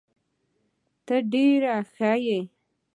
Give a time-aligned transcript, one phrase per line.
[1.05, 1.61] تا ډير
[1.93, 2.39] ښه وي